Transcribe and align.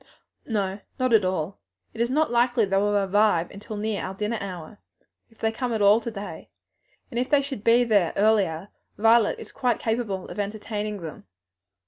"No, 0.47 0.79
not 0.97 1.13
at 1.13 1.23
all, 1.23 1.59
it 1.93 2.01
is 2.01 2.09
not 2.09 2.31
likely 2.31 2.65
they 2.65 2.75
will 2.75 2.97
arrive 2.97 3.51
until 3.51 3.77
near 3.77 4.01
our 4.01 4.15
dinner 4.15 4.39
hour 4.41 4.79
if 5.29 5.37
they 5.37 5.51
come 5.51 5.73
at 5.73 5.81
all 5.83 6.01
to 6.01 6.09
day, 6.09 6.49
and 7.11 7.19
if 7.19 7.29
they 7.29 7.43
should 7.43 7.63
be 7.63 7.83
there 7.83 8.11
earlier, 8.15 8.69
Violet 8.97 9.37
is 9.37 9.51
quite 9.51 9.77
capable 9.79 10.27
of 10.29 10.39
entertaining 10.39 11.01
them." 11.03 11.25